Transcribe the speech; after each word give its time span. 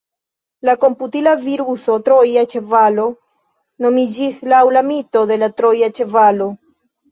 La 0.69 0.73
komputila 0.83 1.33
viruso 1.43 1.97
troja 2.07 2.47
ĉevalo 2.55 3.05
nomiĝis 3.87 4.43
laŭ 4.55 4.65
la 4.79 4.85
mito 4.91 5.25
de 5.35 5.41
la 5.45 5.53
troja 5.63 5.95
ĉevalo. 6.03 6.53